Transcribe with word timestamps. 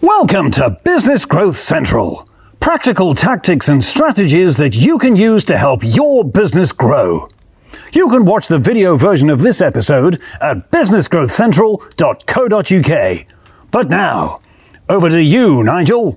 Welcome 0.00 0.52
to 0.52 0.78
Business 0.84 1.24
Growth 1.24 1.56
Central. 1.56 2.24
Practical 2.60 3.14
tactics 3.14 3.68
and 3.68 3.82
strategies 3.82 4.56
that 4.56 4.76
you 4.76 4.96
can 4.96 5.16
use 5.16 5.42
to 5.44 5.58
help 5.58 5.80
your 5.82 6.24
business 6.24 6.70
grow. 6.70 7.26
You 7.92 8.08
can 8.08 8.24
watch 8.24 8.46
the 8.46 8.60
video 8.60 8.96
version 8.96 9.28
of 9.28 9.40
this 9.40 9.60
episode 9.60 10.22
at 10.40 10.70
businessgrowthcentral.co.uk. 10.70 13.26
But 13.72 13.88
now, 13.88 14.40
over 14.88 15.10
to 15.10 15.20
you, 15.20 15.64
Nigel. 15.64 16.16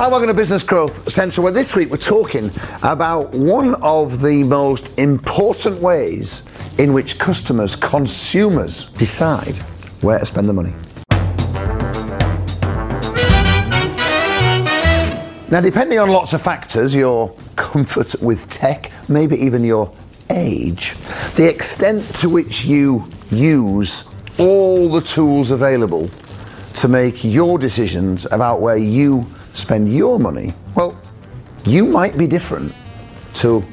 Hi, 0.00 0.08
welcome 0.08 0.28
to 0.28 0.34
Business 0.34 0.62
Growth 0.62 1.12
Central. 1.12 1.44
Well, 1.44 1.52
this 1.52 1.76
week 1.76 1.90
we're 1.90 1.98
talking 1.98 2.50
about 2.82 3.34
one 3.34 3.74
of 3.82 4.22
the 4.22 4.42
most 4.44 4.98
important 4.98 5.78
ways 5.78 6.42
in 6.78 6.94
which 6.94 7.18
customers, 7.18 7.76
consumers, 7.76 8.92
decide 8.92 9.54
where 10.00 10.18
to 10.18 10.24
spend 10.24 10.48
the 10.48 10.54
money. 10.54 10.72
Now, 15.50 15.60
depending 15.60 15.98
on 15.98 16.08
lots 16.08 16.32
of 16.32 16.40
factors, 16.40 16.94
your 16.94 17.34
comfort 17.56 18.14
with 18.22 18.48
tech, 18.48 18.90
maybe 19.10 19.36
even 19.36 19.62
your 19.62 19.92
age, 20.30 20.94
the 21.34 21.46
extent 21.46 22.02
to 22.14 22.30
which 22.30 22.64
you 22.64 23.04
use 23.30 24.08
all 24.38 24.90
the 24.90 25.02
tools 25.02 25.50
available 25.50 26.08
to 26.76 26.88
make 26.88 27.22
your 27.22 27.58
decisions 27.58 28.24
about 28.32 28.62
where 28.62 28.78
you 28.78 29.26
spend 29.54 29.94
your 29.94 30.18
money, 30.18 30.54
well, 30.74 30.98
you 31.64 31.84
might 31.84 32.16
be 32.16 32.26
different 32.26 32.74
to 33.34 33.64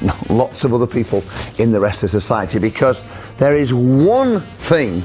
lots 0.30 0.64
of 0.64 0.74
other 0.74 0.86
people 0.86 1.22
in 1.58 1.70
the 1.70 1.80
rest 1.80 2.02
of 2.02 2.10
society 2.10 2.58
because 2.58 3.02
there 3.36 3.56
is 3.56 3.72
one 3.72 4.40
thing 4.40 5.00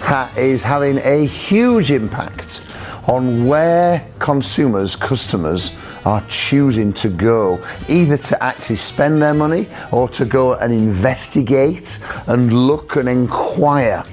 that 0.00 0.36
is 0.36 0.62
having 0.62 0.98
a 0.98 1.26
huge 1.26 1.90
impact 1.90 2.76
on 3.08 3.46
where 3.46 4.06
consumers, 4.18 4.94
customers 4.94 5.76
are 6.04 6.24
choosing 6.28 6.92
to 6.92 7.08
go, 7.08 7.62
either 7.88 8.16
to 8.16 8.42
actually 8.42 8.76
spend 8.76 9.20
their 9.20 9.34
money 9.34 9.68
or 9.90 10.08
to 10.08 10.24
go 10.24 10.54
and 10.54 10.72
investigate 10.72 11.98
and 12.26 12.52
look 12.52 12.96
and 12.96 13.08
inquire. 13.08 14.04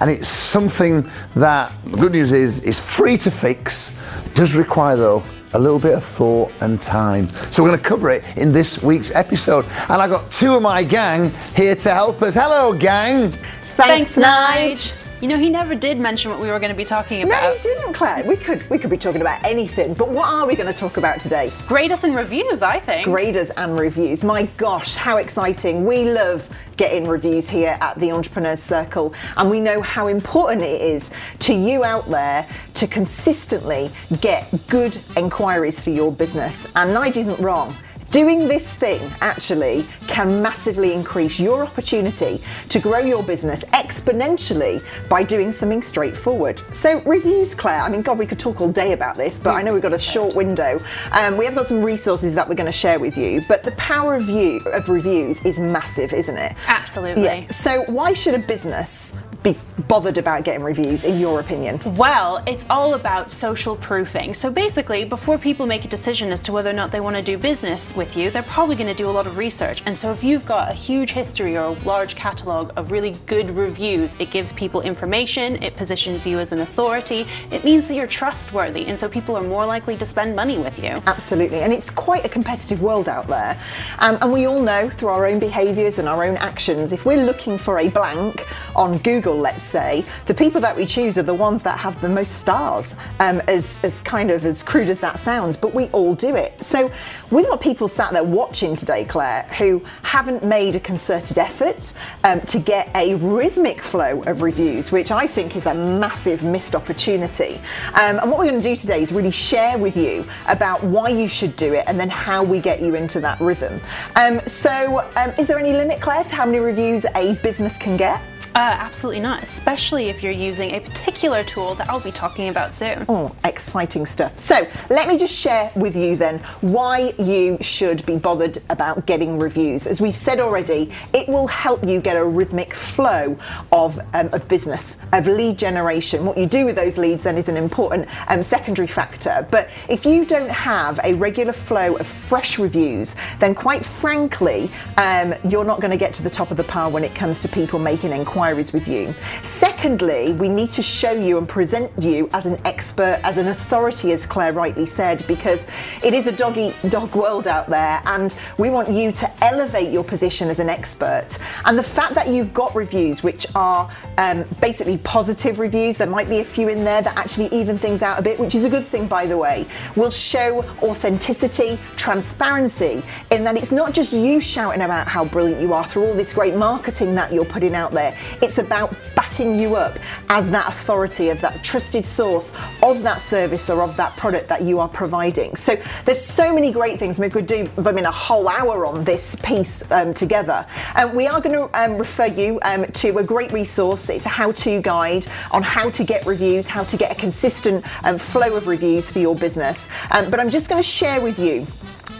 And 0.00 0.10
it's 0.10 0.28
something 0.28 1.08
that 1.34 1.72
the 1.84 1.96
good 1.96 2.12
news 2.12 2.32
is 2.32 2.60
is 2.62 2.80
free 2.80 3.16
to 3.18 3.30
fix, 3.30 3.98
does 4.34 4.54
require 4.56 4.96
though 4.96 5.22
a 5.54 5.58
little 5.58 5.78
bit 5.78 5.94
of 5.94 6.04
thought 6.04 6.52
and 6.60 6.80
time. 6.80 7.28
So 7.50 7.62
we're 7.62 7.70
going 7.70 7.80
to 7.80 7.88
cover 7.88 8.10
it 8.10 8.36
in 8.36 8.52
this 8.52 8.82
week's 8.82 9.10
episode. 9.14 9.64
And 9.88 10.02
I 10.02 10.08
got 10.08 10.30
two 10.30 10.54
of 10.54 10.62
my 10.62 10.82
gang 10.82 11.30
here 11.54 11.74
to 11.76 11.94
help 11.94 12.20
us. 12.22 12.34
Hello, 12.34 12.72
gang. 12.72 13.30
Thanks, 13.76 14.14
Thanks 14.14 14.90
Nige. 14.90 15.05
You 15.22 15.28
know, 15.28 15.38
he 15.38 15.48
never 15.48 15.74
did 15.74 15.98
mention 15.98 16.30
what 16.30 16.40
we 16.40 16.50
were 16.50 16.58
going 16.58 16.70
to 16.70 16.76
be 16.76 16.84
talking 16.84 17.22
about. 17.22 17.42
No, 17.42 17.54
he 17.54 17.62
didn't, 17.62 17.94
Claire. 17.94 18.22
We 18.24 18.36
could 18.36 18.68
we 18.68 18.78
could 18.78 18.90
be 18.90 18.98
talking 18.98 19.22
about 19.22 19.42
anything, 19.44 19.94
but 19.94 20.10
what 20.10 20.28
are 20.28 20.46
we 20.46 20.54
going 20.54 20.70
to 20.70 20.78
talk 20.78 20.98
about 20.98 21.20
today? 21.20 21.50
Graders 21.66 22.04
and 22.04 22.14
reviews, 22.14 22.60
I 22.60 22.80
think. 22.80 23.06
Graders 23.06 23.48
and 23.50 23.80
reviews. 23.80 24.22
My 24.22 24.42
gosh, 24.58 24.94
how 24.94 25.16
exciting! 25.16 25.86
We 25.86 26.10
love 26.10 26.46
getting 26.76 27.08
reviews 27.08 27.48
here 27.48 27.78
at 27.80 27.98
the 27.98 28.12
Entrepreneurs 28.12 28.62
Circle, 28.62 29.14
and 29.38 29.48
we 29.48 29.58
know 29.58 29.80
how 29.80 30.08
important 30.08 30.60
it 30.60 30.82
is 30.82 31.10
to 31.38 31.54
you 31.54 31.82
out 31.82 32.04
there 32.10 32.46
to 32.74 32.86
consistently 32.86 33.90
get 34.20 34.52
good 34.68 34.98
inquiries 35.16 35.80
for 35.80 35.90
your 35.90 36.12
business. 36.12 36.66
And 36.76 36.94
Nige 36.94 37.16
isn't 37.16 37.40
wrong. 37.40 37.74
Doing 38.10 38.48
this 38.48 38.72
thing 38.72 39.00
actually 39.20 39.84
can 40.06 40.40
massively 40.40 40.92
increase 40.92 41.38
your 41.38 41.64
opportunity 41.64 42.40
to 42.68 42.78
grow 42.78 43.00
your 43.00 43.22
business 43.22 43.64
exponentially 43.74 44.82
by 45.08 45.22
doing 45.22 45.52
something 45.52 45.82
straightforward. 45.82 46.62
So, 46.72 47.02
reviews, 47.02 47.54
Claire. 47.54 47.82
I 47.82 47.88
mean, 47.88 48.02
God, 48.02 48.18
we 48.18 48.26
could 48.26 48.38
talk 48.38 48.60
all 48.60 48.70
day 48.70 48.92
about 48.92 49.16
this, 49.16 49.38
but 49.38 49.54
I 49.54 49.62
know 49.62 49.72
we've 49.72 49.82
got 49.82 49.92
a 49.92 49.98
short 49.98 50.34
window. 50.34 50.80
Um, 51.12 51.36
we 51.36 51.44
have 51.44 51.54
got 51.54 51.66
some 51.66 51.82
resources 51.82 52.34
that 52.34 52.48
we're 52.48 52.54
going 52.54 52.66
to 52.66 52.72
share 52.72 52.98
with 52.98 53.18
you, 53.18 53.44
but 53.48 53.62
the 53.62 53.72
power 53.72 54.14
of, 54.14 54.24
view, 54.24 54.60
of 54.66 54.88
reviews 54.88 55.44
is 55.44 55.58
massive, 55.58 56.12
isn't 56.12 56.38
it? 56.38 56.54
Absolutely. 56.66 57.24
Yeah. 57.24 57.48
So, 57.48 57.82
why 57.84 58.12
should 58.12 58.34
a 58.34 58.38
business 58.38 59.14
be 59.42 59.58
bothered 59.86 60.18
about 60.18 60.44
getting 60.44 60.62
reviews, 60.62 61.04
in 61.04 61.20
your 61.20 61.40
opinion? 61.40 61.80
Well, 61.96 62.42
it's 62.46 62.64
all 62.70 62.94
about 62.94 63.30
social 63.30 63.76
proofing. 63.76 64.34
So, 64.34 64.50
basically, 64.50 65.04
before 65.04 65.38
people 65.38 65.66
make 65.66 65.84
a 65.84 65.88
decision 65.88 66.32
as 66.32 66.40
to 66.42 66.52
whether 66.52 66.70
or 66.70 66.74
not 66.74 66.90
they 66.92 67.00
want 67.00 67.16
to 67.16 67.22
do 67.22 67.36
business 67.36 67.94
with 67.96 68.16
you, 68.16 68.30
they're 68.30 68.42
probably 68.42 68.76
going 68.76 68.88
to 68.88 68.94
do 68.94 69.08
a 69.08 69.10
lot 69.10 69.26
of 69.26 69.36
research. 69.36 69.82
And 69.86 69.96
so 69.96 70.12
if 70.12 70.22
you've 70.22 70.46
got 70.46 70.70
a 70.70 70.74
huge 70.74 71.10
history 71.10 71.56
or 71.56 71.64
a 71.64 71.70
large 71.84 72.14
catalogue 72.14 72.72
of 72.76 72.92
really 72.92 73.14
good 73.26 73.50
reviews, 73.50 74.16
it 74.18 74.30
gives 74.30 74.52
people 74.52 74.82
information, 74.82 75.62
it 75.62 75.76
positions 75.76 76.26
you 76.26 76.38
as 76.38 76.52
an 76.52 76.60
authority, 76.60 77.26
it 77.50 77.64
means 77.64 77.88
that 77.88 77.94
you're 77.94 78.06
trustworthy. 78.06 78.86
And 78.86 78.98
so 78.98 79.08
people 79.08 79.36
are 79.36 79.42
more 79.42 79.66
likely 79.66 79.96
to 79.96 80.06
spend 80.06 80.36
money 80.36 80.58
with 80.58 80.82
you. 80.82 81.02
Absolutely. 81.06 81.60
And 81.60 81.72
it's 81.72 81.90
quite 81.90 82.24
a 82.24 82.28
competitive 82.28 82.82
world 82.82 83.08
out 83.08 83.26
there. 83.26 83.58
Um, 83.98 84.18
and 84.20 84.32
we 84.32 84.46
all 84.46 84.60
know 84.60 84.90
through 84.90 85.08
our 85.08 85.26
own 85.26 85.38
behaviours 85.38 85.98
and 85.98 86.08
our 86.08 86.24
own 86.24 86.36
actions, 86.36 86.92
if 86.92 87.04
we're 87.06 87.24
looking 87.24 87.58
for 87.58 87.78
a 87.78 87.88
blank 87.88 88.46
on 88.74 88.98
Google, 88.98 89.36
let's 89.36 89.62
say, 89.62 90.04
the 90.26 90.34
people 90.34 90.60
that 90.60 90.76
we 90.76 90.86
choose 90.86 91.16
are 91.18 91.22
the 91.22 91.34
ones 91.34 91.62
that 91.62 91.78
have 91.78 92.00
the 92.00 92.08
most 92.08 92.38
stars, 92.38 92.94
um, 93.20 93.40
as, 93.48 93.82
as 93.84 94.02
kind 94.02 94.30
of 94.30 94.44
as 94.44 94.62
crude 94.62 94.90
as 94.90 95.00
that 95.00 95.18
sounds, 95.18 95.56
but 95.56 95.74
we 95.74 95.86
all 95.88 96.14
do 96.14 96.36
it. 96.36 96.62
So 96.62 96.90
we've 97.30 97.46
got 97.46 97.60
people 97.60 97.85
sat 97.88 98.12
there 98.12 98.24
watching 98.24 98.76
today, 98.76 99.04
Claire, 99.04 99.42
who 99.58 99.82
haven't 100.02 100.44
made 100.44 100.76
a 100.76 100.80
concerted 100.80 101.38
effort 101.38 101.94
um, 102.24 102.40
to 102.42 102.58
get 102.58 102.90
a 102.94 103.14
rhythmic 103.16 103.82
flow 103.82 104.22
of 104.22 104.42
reviews, 104.42 104.92
which 104.92 105.10
I 105.10 105.26
think 105.26 105.56
is 105.56 105.66
a 105.66 105.74
massive 105.74 106.44
missed 106.44 106.74
opportunity. 106.74 107.60
Um, 107.94 108.18
and 108.18 108.30
what 108.30 108.38
we're 108.38 108.50
going 108.50 108.60
to 108.60 108.68
do 108.68 108.76
today 108.76 109.02
is 109.02 109.12
really 109.12 109.30
share 109.30 109.78
with 109.78 109.96
you 109.96 110.24
about 110.46 110.82
why 110.84 111.08
you 111.08 111.28
should 111.28 111.56
do 111.56 111.74
it 111.74 111.84
and 111.86 111.98
then 111.98 112.10
how 112.10 112.42
we 112.42 112.60
get 112.60 112.80
you 112.80 112.94
into 112.94 113.20
that 113.20 113.40
rhythm. 113.40 113.80
Um, 114.16 114.40
so, 114.46 115.08
um, 115.16 115.32
is 115.38 115.46
there 115.46 115.58
any 115.58 115.72
limit, 115.72 116.00
Claire, 116.00 116.24
to 116.24 116.34
how 116.34 116.46
many 116.46 116.58
reviews 116.58 117.04
a 117.14 117.34
business 117.36 117.76
can 117.76 117.96
get? 117.96 118.20
Uh, 118.56 118.74
absolutely 118.78 119.20
not, 119.20 119.42
especially 119.42 120.06
if 120.06 120.22
you're 120.22 120.32
using 120.32 120.70
a 120.70 120.80
particular 120.80 121.44
tool 121.44 121.74
that 121.74 121.90
I'll 121.90 122.00
be 122.00 122.10
talking 122.10 122.48
about 122.48 122.72
soon. 122.72 123.04
Oh, 123.06 123.36
exciting 123.44 124.06
stuff. 124.06 124.38
So, 124.38 124.66
let 124.88 125.08
me 125.08 125.18
just 125.18 125.34
share 125.34 125.70
with 125.76 125.94
you 125.94 126.16
then 126.16 126.38
why 126.62 127.12
you 127.18 127.58
should 127.60 128.06
be 128.06 128.16
bothered 128.16 128.56
about 128.70 129.04
getting 129.04 129.38
reviews. 129.38 129.86
As 129.86 130.00
we've 130.00 130.16
said 130.16 130.40
already, 130.40 130.90
it 131.12 131.28
will 131.28 131.46
help 131.46 131.86
you 131.86 132.00
get 132.00 132.16
a 132.16 132.24
rhythmic 132.24 132.72
flow 132.72 133.38
of, 133.72 134.00
um, 134.14 134.30
of 134.32 134.48
business, 134.48 135.00
of 135.12 135.26
lead 135.26 135.58
generation. 135.58 136.24
What 136.24 136.38
you 136.38 136.46
do 136.46 136.64
with 136.64 136.76
those 136.76 136.96
leads 136.96 137.24
then 137.24 137.36
is 137.36 137.50
an 137.50 137.58
important 137.58 138.08
um, 138.28 138.42
secondary 138.42 138.88
factor. 138.88 139.46
But 139.50 139.68
if 139.90 140.06
you 140.06 140.24
don't 140.24 140.50
have 140.50 140.98
a 141.04 141.12
regular 141.12 141.52
flow 141.52 141.96
of 141.96 142.06
fresh 142.06 142.58
reviews, 142.58 143.16
then 143.38 143.54
quite 143.54 143.84
frankly, 143.84 144.70
um, 144.96 145.34
you're 145.44 145.66
not 145.66 145.82
going 145.82 145.90
to 145.90 145.98
get 145.98 146.14
to 146.14 146.22
the 146.22 146.30
top 146.30 146.50
of 146.50 146.56
the 146.56 146.64
pile 146.64 146.90
when 146.90 147.04
it 147.04 147.14
comes 147.14 147.38
to 147.40 147.48
people 147.48 147.78
making 147.78 148.12
inquiries 148.12 148.45
inquiries 148.46 148.72
with 148.72 148.86
you. 148.86 149.12
Secondly, 149.42 150.32
we 150.34 150.48
need 150.48 150.72
to 150.72 150.82
show 150.82 151.10
you 151.10 151.38
and 151.38 151.48
present 151.48 151.90
you 151.98 152.28
as 152.32 152.46
an 152.46 152.60
expert, 152.64 153.18
as 153.24 153.38
an 153.38 153.48
authority, 153.48 154.12
as 154.12 154.24
Claire 154.24 154.52
rightly 154.52 154.86
said, 154.86 155.26
because 155.26 155.66
it 156.04 156.14
is 156.14 156.28
a 156.28 156.32
dog 156.32 156.56
eat 156.56 156.74
dog 156.88 157.12
world 157.16 157.48
out 157.48 157.68
there, 157.68 158.00
and 158.04 158.36
we 158.56 158.70
want 158.70 158.88
you 158.88 159.10
to 159.10 159.44
elevate 159.44 159.90
your 159.90 160.04
position 160.04 160.48
as 160.48 160.60
an 160.60 160.68
expert. 160.68 161.38
And 161.64 161.76
the 161.76 161.82
fact 161.82 162.14
that 162.14 162.28
you've 162.28 162.54
got 162.54 162.72
reviews 162.76 163.24
which 163.24 163.48
are 163.56 163.90
um, 164.18 164.44
basically 164.60 164.98
positive 164.98 165.58
reviews, 165.58 165.96
there 165.96 166.06
might 166.06 166.28
be 166.28 166.38
a 166.38 166.44
few 166.44 166.68
in 166.68 166.84
there 166.84 167.02
that 167.02 167.16
actually 167.16 167.48
even 167.48 167.78
things 167.78 168.00
out 168.00 168.16
a 168.16 168.22
bit, 168.22 168.38
which 168.38 168.54
is 168.54 168.62
a 168.62 168.70
good 168.70 168.86
thing, 168.86 169.08
by 169.08 169.26
the 169.26 169.36
way, 169.36 169.66
will 169.96 170.10
show 170.10 170.62
authenticity, 170.82 171.78
transparency, 171.96 173.02
in 173.32 173.42
that 173.42 173.56
it's 173.56 173.72
not 173.72 173.92
just 173.92 174.12
you 174.12 174.40
shouting 174.40 174.82
about 174.82 175.08
how 175.08 175.24
brilliant 175.24 175.60
you 175.60 175.72
are 175.72 175.84
through 175.84 176.04
all 176.06 176.14
this 176.14 176.32
great 176.32 176.54
marketing 176.54 177.16
that 177.16 177.32
you're 177.32 177.44
putting 177.44 177.74
out 177.74 177.90
there. 177.90 178.16
It's 178.42 178.58
about 178.58 178.96
backing 179.14 179.58
you 179.58 179.76
up 179.76 179.98
as 180.28 180.50
that 180.50 180.68
authority 180.68 181.30
of 181.30 181.40
that 181.40 181.62
trusted 181.62 182.06
source 182.06 182.52
of 182.82 183.02
that 183.02 183.20
service 183.20 183.68
or 183.70 183.82
of 183.82 183.96
that 183.96 184.16
product 184.16 184.48
that 184.48 184.62
you 184.62 184.80
are 184.80 184.88
providing. 184.88 185.56
So 185.56 185.76
there's 186.04 186.24
so 186.24 186.52
many 186.52 186.72
great 186.72 186.98
things. 186.98 187.18
We 187.18 187.30
could 187.30 187.46
do, 187.46 187.66
I 187.78 187.92
mean, 187.92 188.04
a 188.04 188.10
whole 188.10 188.48
hour 188.48 188.86
on 188.86 189.04
this 189.04 189.36
piece 189.36 189.88
um, 189.90 190.14
together. 190.14 190.66
And 190.94 191.14
we 191.14 191.26
are 191.26 191.40
going 191.40 191.56
to 191.56 191.68
um, 191.80 191.98
refer 191.98 192.26
you 192.26 192.58
um, 192.62 192.86
to 192.86 193.18
a 193.18 193.24
great 193.24 193.52
resource. 193.52 194.08
It's 194.08 194.26
a 194.26 194.30
how-to 194.30 194.82
guide 194.82 195.26
on 195.50 195.62
how 195.62 195.90
to 195.90 196.04
get 196.04 196.26
reviews, 196.26 196.66
how 196.66 196.84
to 196.84 196.96
get 196.96 197.10
a 197.10 197.14
consistent 197.14 197.84
um, 198.04 198.18
flow 198.18 198.56
of 198.56 198.66
reviews 198.66 199.10
for 199.10 199.18
your 199.18 199.34
business. 199.34 199.88
Um, 200.10 200.30
but 200.30 200.40
I'm 200.40 200.50
just 200.50 200.68
going 200.68 200.82
to 200.82 200.88
share 200.88 201.20
with 201.20 201.38
you 201.38 201.66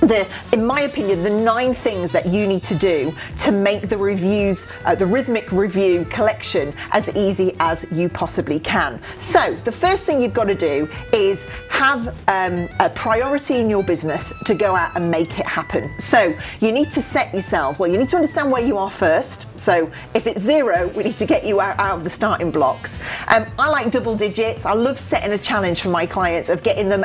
the, 0.01 0.27
in 0.53 0.65
my 0.65 0.83
opinion, 0.83 1.23
the 1.23 1.31
nine 1.31 1.75
things 1.75 2.13
that 2.13 2.27
you 2.27 2.47
need 2.47 2.63
to 2.65 2.75
do 2.75 3.15
to 3.41 3.53
make 3.53 3.89
the 3.89 3.97
reviews, 3.97 4.69
uh, 4.85 4.95
the 4.95 5.07
rhythmic 5.07 5.51
review 5.53 6.05
collection 6.07 6.73
as 6.93 7.09
easy 7.17 7.57
as 7.61 7.87
you 7.91 8.09
possibly 8.09 8.61
can. 8.61 9.01
So, 9.19 9.55
the 9.65 9.73
first 9.73 10.05
thing 10.05 10.21
you've 10.21 10.35
got 10.35 10.45
to 10.45 10.55
do 10.55 10.89
is 11.13 11.47
have 11.77 12.09
um, 12.29 12.71
a 12.81 12.89
priority 12.89 13.57
in 13.57 13.69
your 13.69 13.83
business 13.83 14.33
to 14.47 14.55
go 14.55 14.75
out 14.75 14.97
and 14.97 15.11
make 15.11 15.39
it 15.39 15.47
happen. 15.47 15.93
So, 16.01 16.35
you 16.61 16.73
need 16.73 16.91
to 16.93 17.03
set 17.03 17.35
yourself, 17.35 17.79
well, 17.79 17.91
you 17.91 17.99
need 17.99 18.09
to 18.09 18.17
understand 18.17 18.51
where 18.51 18.63
you 18.63 18.79
are 18.79 18.91
first 18.91 19.47
So 19.59 19.91
if 20.15 20.27
it's 20.27 20.41
zero, 20.43 20.89
we 20.89 21.05
need 21.05 21.17
to 21.17 21.27
get 21.27 21.45
you 21.45 21.61
out, 21.61 21.79
out 21.79 21.99
of 21.99 22.05
the 22.05 22.11
starting 22.11 22.51
blocks. 22.51 23.01
Um, 23.29 23.47
I 23.59 23.69
like 23.69 23.91
double 23.91 24.15
digits. 24.17 24.65
I 24.65 24.73
love 24.73 24.99
setting 24.99 25.33
a 25.33 25.39
challenge 25.39 25.83
for 25.83 25.89
my 25.89 26.07
clients 26.07 26.49
of 26.49 26.63
getting 26.63 26.89
them 26.89 27.05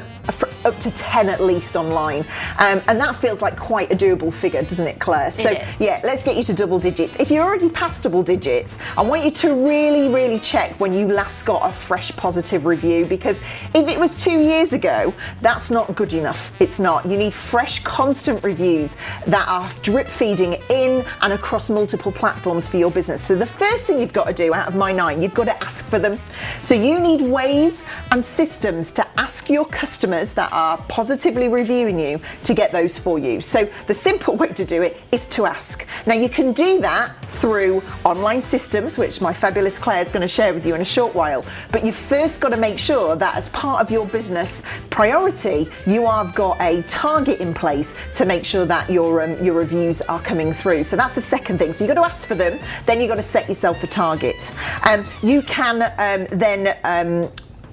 up 0.65 0.77
to 0.79 0.91
10 0.91 1.29
at 1.29 1.41
least 1.41 1.75
online. 1.75 2.21
Um, 2.59 2.81
and 2.88 3.00
that 3.00 3.15
feels 3.15 3.41
like 3.41 3.57
quite 3.57 3.91
a 3.91 3.95
doable 3.95 4.31
figure, 4.33 4.62
doesn't 4.62 4.88
it, 4.88 5.00
Claire? 5.00 5.31
So, 5.31 5.50
yeah, 5.79 6.01
let's 6.03 6.24
get 6.24 6.38
you 6.38 6.44
to 6.44 6.53
double 6.53 6.79
digits. 6.79 7.15
If 7.19 7.31
you're 7.31 7.44
already 7.44 7.69
past 7.69 8.03
double 8.03 8.24
digits, 8.24 8.77
I 8.97 9.01
want 9.01 9.24
you 9.25 9.31
to 9.31 9.67
really, 9.67 10.13
really 10.13 10.39
check 10.39 10.79
when 10.79 10.94
you 10.94 11.07
last 11.07 11.45
got 11.45 11.67
a 11.69 11.74
fresh 11.74 12.15
positive 12.15 12.65
review 12.65 13.06
because 13.06 13.39
if 13.74 13.88
it 13.89 14.00
was 14.00 14.15
two 14.21 14.39
years 14.39 14.60
ago, 14.71 15.13
that's 15.41 15.69
not 15.71 15.95
good 15.95 16.13
enough. 16.13 16.53
It's 16.61 16.79
not. 16.79 17.05
You 17.05 17.17
need 17.17 17.33
fresh, 17.33 17.83
constant 17.83 18.43
reviews 18.43 18.95
that 19.27 19.47
are 19.47 19.69
drip 19.81 20.07
feeding 20.07 20.53
in 20.69 21.03
and 21.21 21.33
across 21.33 21.69
multiple 21.69 22.11
platforms 22.11 22.67
for 22.67 22.77
your 22.77 22.91
business. 22.91 23.25
So 23.25 23.35
the 23.35 23.45
first 23.45 23.85
thing 23.85 23.99
you've 23.99 24.13
got 24.13 24.27
to 24.27 24.33
do 24.33 24.53
out 24.53 24.67
of 24.67 24.75
my 24.75 24.91
nine, 24.91 25.21
you've 25.21 25.33
got 25.33 25.45
to 25.45 25.63
ask 25.63 25.83
for 25.85 25.99
them. 25.99 26.19
So 26.61 26.75
you 26.75 26.99
need 26.99 27.21
ways 27.21 27.83
and 28.11 28.23
systems 28.23 28.91
to 28.93 29.07
ask 29.17 29.49
your 29.49 29.65
customers 29.65 30.33
that 30.33 30.51
are 30.51 30.77
positively 30.87 31.47
reviewing 31.47 31.99
you 31.99 32.19
to 32.43 32.53
get 32.53 32.71
those 32.71 32.97
for 32.97 33.19
you. 33.19 33.41
So 33.41 33.69
the 33.87 33.93
simple 33.93 34.35
way 34.41 34.49
to 34.49 34.65
do 34.65 34.81
it 34.81 34.97
is 35.11 35.27
to 35.27 35.45
ask. 35.45 35.85
Now 36.05 36.15
you 36.15 36.29
can 36.29 36.53
do 36.53 36.79
that 36.81 37.15
through 37.35 37.81
online 38.03 38.41
systems, 38.41 38.97
which 38.97 39.21
my 39.21 39.33
fabulous 39.33 39.77
Claire 39.77 40.03
is 40.03 40.11
going 40.11 40.21
to 40.21 40.27
share 40.27 40.53
with 40.53 40.65
you 40.65 40.75
in 40.75 40.81
a 40.81 40.85
short 40.85 41.15
while. 41.15 41.43
But 41.71 41.85
you've 41.85 41.95
first 41.95 42.41
got 42.41 42.49
to 42.49 42.57
make 42.57 42.77
sure 42.77 43.15
that 43.15 43.35
as 43.35 43.49
part 43.49 43.81
of 43.81 43.89
your 43.89 44.05
business 44.05 44.63
priority, 44.89 45.69
you 45.87 46.05
have 46.05 46.35
got 46.35 46.59
a 46.61 46.83
target 46.83 47.39
in 47.39 47.53
place 47.53 47.97
to 48.15 48.25
make 48.25 48.45
sure 48.45 48.65
that 48.65 48.89
your 48.89 49.21
um, 49.23 49.43
your 49.43 49.55
reviews 49.55 50.01
are 50.01 50.21
coming 50.21 50.53
through. 50.53 50.83
So 50.83 50.95
that's 50.95 51.15
the 51.15 51.21
second 51.21 51.57
thing. 51.57 51.73
So 51.73 51.83
you've 51.83 51.95
got 51.95 52.01
to 52.01 52.09
ask 52.09 52.27
for 52.27 52.35
them, 52.35 52.59
then 52.85 52.99
you've 52.99 53.09
got 53.09 53.15
to 53.15 53.23
set 53.23 53.49
yourself 53.49 53.83
a 53.83 53.87
target. 53.87 54.51
Um, 54.87 55.03
you 55.23 55.41
can 55.41 55.81
um, 55.97 56.27
then 56.37 56.77
um, 56.83 57.31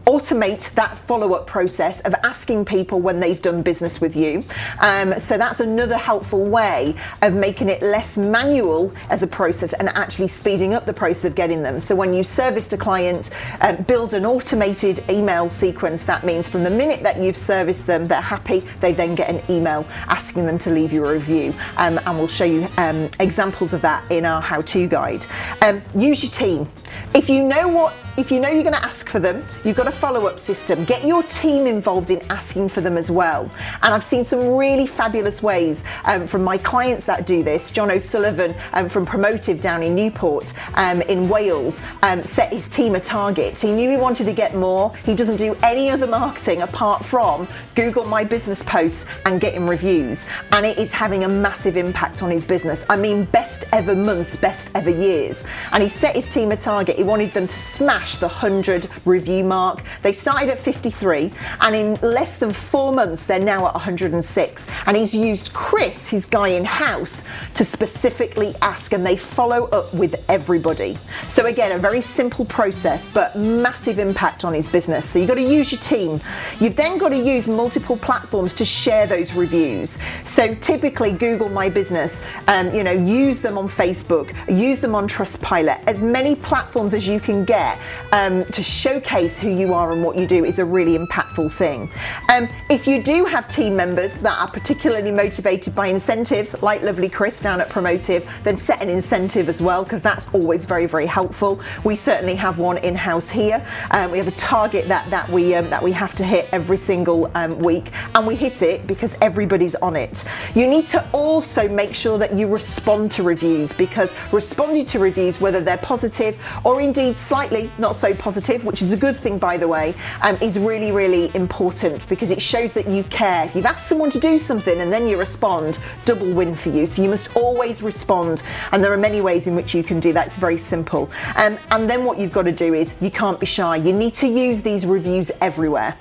automate 0.08 0.72
that 0.72 0.96
follow 1.00 1.34
up 1.34 1.46
process 1.46 2.00
of 2.00 2.14
asking 2.25 2.64
people 2.64 2.99
when 2.99 3.20
they've 3.20 3.43
done 3.43 3.62
business 3.62 4.00
with 4.00 4.16
you. 4.16 4.43
Um, 4.81 5.12
so 5.20 5.37
that's 5.37 5.60
another 5.60 5.99
helpful 5.99 6.46
way 6.46 6.94
of 7.20 7.34
making 7.34 7.69
it 7.69 7.82
less 7.82 8.16
manual 8.16 8.90
as 9.10 9.22
a 9.22 9.26
process 9.26 9.75
and 9.75 9.90
actually 9.90 10.28
speeding 10.28 10.72
up 10.72 10.87
the 10.87 10.94
process 10.94 11.26
of 11.26 11.34
getting 11.34 11.62
them. 11.62 11.78
So 11.78 11.94
when 11.94 12.14
you 12.14 12.25
serviced 12.25 12.72
a 12.72 12.78
client, 12.78 13.28
uh, 13.60 13.76
build 13.82 14.14
an 14.14 14.25
automated 14.25 15.05
email 15.10 15.50
sequence. 15.50 16.05
That 16.05 16.25
means 16.25 16.49
from 16.49 16.64
the 16.64 16.70
minute 16.70 17.02
that 17.02 17.19
you've 17.19 17.37
serviced 17.37 17.87
them, 17.87 18.06
they're 18.06 18.22
happy, 18.22 18.60
they 18.81 18.94
then 18.94 19.14
get 19.14 19.28
an 19.28 19.43
email 19.50 19.87
asking 20.06 20.46
them 20.46 20.58
to 20.60 20.70
leave 20.70 20.90
you 20.90 21.05
a 21.05 21.12
review. 21.12 21.55
Um, 21.76 22.00
and 22.06 22.19
we'll 22.19 22.28
show 22.28 22.44
you 22.44 22.66
um, 22.78 23.10
examples 23.20 23.75
of 23.75 23.82
that 23.82 24.10
in 24.10 24.25
our 24.25 24.40
how 24.40 24.62
to 24.62 24.87
guide. 24.88 25.26
Um, 25.60 25.82
use 25.94 26.22
your 26.22 26.32
team. 26.32 26.66
If 27.14 27.29
you 27.29 27.44
know 27.44 27.69
what 27.69 27.94
if 28.19 28.32
you 28.32 28.40
know 28.40 28.49
you're 28.49 28.64
going 28.64 28.75
to 28.75 28.85
ask 28.85 29.08
for 29.08 29.20
them, 29.20 29.44
you've 29.62 29.76
got 29.76 29.87
a 29.87 29.93
follow 29.93 30.26
up 30.26 30.40
system. 30.40 30.85
Get 30.85 31.05
your 31.05 31.23
team 31.23 31.69
involved 31.69 32.11
in 32.11 32.20
asking 32.31 32.69
for 32.69 32.81
them 32.81 32.96
as 32.96 33.12
well. 33.12 33.49
And 33.81 33.94
I've 33.94 34.02
seen 34.02 34.25
some 34.25 34.56
really 34.56 34.88
fabulous 34.88 35.40
ways 35.40 35.85
um, 36.05 36.26
from 36.26 36.43
my 36.43 36.58
clients 36.58 37.05
that 37.05 37.29
do 37.29 37.44
this. 37.44 37.70
John 37.70 37.93
O'Sullivan 37.93 38.56
um, 38.73 38.88
from 38.88 39.06
Promotive 39.06 39.61
down 39.61 39.85
in 39.85 39.94
Newport 39.94 40.52
um, 40.75 41.00
in 41.02 41.29
Wales 41.29 41.81
um, 42.02 42.26
set 42.26 42.52
his 42.52 42.69
team 42.69 42.96
a 42.96 43.00
target. 43.00 43.56
He 43.56 43.70
knew 43.70 43.88
he 43.88 43.96
wanted 43.96 44.25
to 44.25 44.32
get 44.32 44.56
more. 44.56 44.93
He 45.05 45.14
doesn't 45.14 45.37
do 45.37 45.56
any 45.62 45.88
other 45.88 46.08
marketing 46.08 46.62
apart 46.62 47.05
from 47.05 47.46
Google 47.76 48.05
My 48.05 48.25
Business 48.25 48.64
posts 48.64 49.06
and 49.26 49.41
getting 49.41 49.64
reviews. 49.64 50.26
And 50.50 50.67
it 50.67 50.76
is 50.76 50.91
having 50.91 51.23
a 51.23 51.29
massive 51.29 51.76
impact 51.76 52.25
on 52.25 52.32
his 52.32 52.44
business. 52.44 52.84
I 52.91 52.96
mean, 52.96 53.26
best 53.26 53.62
ever 53.73 53.94
months, 53.94 54.34
best 54.34 54.73
ever 54.75 54.91
years. 54.91 55.44
And 55.70 55.84
he 55.84 55.88
set 55.88 56.17
his 56.17 56.29
team 56.29 56.50
a 56.50 56.56
target. 56.88 56.96
He 56.99 57.08
wanted 57.08 57.32
them 57.32 57.46
to 57.46 57.58
smash 57.58 58.17
the 58.17 58.29
100 58.29 58.88
review 59.05 59.44
mark. 59.44 59.82
They 60.02 60.12
started 60.12 60.50
at 60.50 60.58
53, 60.58 61.32
and 61.61 61.76
in 61.76 61.94
less 62.02 62.38
than 62.38 62.52
four 62.52 62.93
months, 62.93 63.26
they're 63.26 63.38
now 63.38 63.67
at 63.67 63.75
106. 63.75 64.67
And 64.87 64.96
he's 64.96 65.14
used 65.14 65.52
Chris, 65.52 66.08
his 66.08 66.25
guy 66.25 66.49
in 66.49 66.64
house, 66.64 67.25
to 67.55 67.64
specifically 67.64 68.55
ask, 68.62 68.93
and 68.93 69.05
they 69.06 69.17
follow 69.17 69.67
up 69.67 69.93
with 69.94 70.14
everybody. 70.29 70.99
So, 71.29 71.46
again, 71.46 71.73
a 71.73 71.79
very 71.79 72.00
simple 72.00 72.44
process, 72.44 73.08
but 73.12 73.37
massive 73.37 73.99
impact 73.99 74.44
on 74.44 74.55
his 74.55 74.69
business. 74.69 75.08
So, 75.08 75.19
you've 75.19 75.29
got 75.29 75.34
to 75.34 75.43
use 75.43 75.73
your 75.73 75.81
team. 75.81 76.20
You've 76.61 76.76
then 76.76 76.99
got 76.99 77.11
to 77.11 77.19
use 77.19 77.49
multiple 77.49 77.96
platforms 77.96 78.55
to 78.55 78.64
share 78.64 79.06
those 79.06 79.32
reviews. 79.34 79.99
So, 80.25 80.55
typically, 80.56 81.12
Google 81.12 81.49
My 81.49 81.69
Business, 81.69 82.23
um, 82.46 82.75
you 82.75 82.82
know, 82.82 82.93
use 82.93 83.41
them 83.41 83.58
on 83.58 83.69
Facebook, 83.69 84.34
use 84.49 84.79
them 84.79 84.94
on 84.94 85.08
Trustpilot, 85.08 85.82
as 85.87 86.00
many 86.00 86.34
platforms 86.34 86.68
as 86.76 87.09
you 87.09 87.19
can 87.19 87.44
get 87.44 87.79
um, 88.12 88.44
to 88.44 88.62
showcase 88.62 89.38
who 89.38 89.49
you 89.49 89.75
are 89.75 89.91
and 89.93 90.03
what 90.05 90.17
you 90.17 90.26
do 90.26 90.44
is 90.44 90.59
a 90.59 90.65
really 90.65 90.97
impactful 90.97 91.50
thing. 91.50 91.91
Um, 92.29 92.49
if 92.70 92.87
you 92.87 93.03
do 93.03 93.25
have 93.25 93.49
team 93.49 93.75
members 93.75 94.15
that 94.15 94.38
are 94.38 94.49
particularly 94.49 95.11
motivated 95.11 95.75
by 95.75 95.88
incentives, 95.88 96.61
like 96.62 96.82
lovely 96.82 97.09
Chris 97.09 97.41
down 97.41 97.61
at 97.61 97.69
Promotive, 97.69 98.29
then 98.44 98.56
set 98.56 98.81
an 98.82 98.88
incentive 98.88 99.49
as 99.49 99.61
well 99.61 99.82
because 99.82 100.03
that's 100.03 100.29
always 100.35 100.67
very 100.67 100.87
very 100.87 101.06
helpful. 101.06 101.61
We 101.85 101.97
certainly 101.97 102.37
have 102.37 102.59
one 102.59 102.79
in 102.79 102.94
house 102.94 103.29
here. 103.29 103.65
Um, 103.91 104.11
we 104.11 104.19
have 104.19 104.29
a 104.29 104.32
target 104.32 104.87
that 104.88 105.09
that 105.11 105.29
we 105.31 105.55
um, 105.55 105.69
that 105.70 105.82
we 105.82 105.93
have 105.93 106.15
to 106.17 106.25
hit 106.25 106.49
every 106.53 106.76
single 106.76 107.31
um, 107.35 107.59
week, 107.59 107.91
and 108.15 108.26
we 108.26 108.37
hit 108.37 108.62
it 108.62 108.87
because 108.87 109.17
everybody's 109.20 109.75
on 109.76 109.97
it. 109.97 110.25
You 110.55 110.67
need 110.67 110.87
to 110.87 111.05
also 111.12 111.69
make 111.69 111.94
sure 111.94 112.19
that 112.19 112.35
you 112.35 112.47
respond 112.47 113.11
to 113.12 113.23
reviews 113.23 113.73
because 113.73 114.15
responding 114.32 114.87
to 114.87 114.99
reviews, 114.99 115.41
whether 115.41 115.61
they're 115.61 115.79
positive 115.79 116.37
or 116.64 116.81
indeed 116.81 117.16
slightly 117.16 117.70
not 117.78 117.96
so 117.96 118.14
positive, 118.14 118.64
which 118.64 118.82
is 118.82 118.93
a 118.93 118.96
good 118.96 119.16
thing, 119.16 119.38
by 119.38 119.56
the 119.56 119.69
way, 119.69 119.94
um, 120.22 120.37
is 120.40 120.58
really, 120.58 120.93
really 120.93 121.34
important 121.34 122.06
because 122.08 122.31
it 122.31 122.40
shows 122.40 122.72
that 122.72 122.88
you 122.88 123.05
care. 123.05 123.44
If 123.44 123.55
you've 123.55 123.66
asked 123.66 123.88
someone 123.88 124.10
to 124.10 124.20
do 124.20 124.38
something 124.38 124.81
and 124.81 124.93
then 124.93 125.08
you 125.08 125.19
respond, 125.19 125.78
double 126.05 126.31
win 126.32 126.55
for 126.55 126.70
you. 126.70 126.87
So 126.87 127.02
you 127.02 127.08
must 127.08 127.34
always 127.37 127.82
respond. 127.82 128.43
And 128.72 128.82
there 128.82 128.93
are 128.93 128.99
many 128.99 129.20
ways 129.20 129.46
in 129.46 129.55
which 129.55 129.75
you 129.75 129.82
can 129.82 130.00
do 130.00 130.12
that. 130.12 130.26
It's 130.26 130.37
very 130.37 130.58
simple. 130.58 131.10
Um, 131.37 131.58
and 131.70 131.88
then 131.88 132.05
what 132.05 132.19
you've 132.19 132.32
got 132.32 132.44
to 132.44 132.52
do 132.52 132.75
is 132.75 132.94
you 133.00 133.10
can't 133.10 133.38
be 133.38 133.46
shy. 133.46 133.76
You 133.76 133.93
need 133.93 134.14
to 134.14 134.26
use 134.26 134.62
these 134.62 134.87
reviews 134.87 135.31
everywhere 135.40 135.96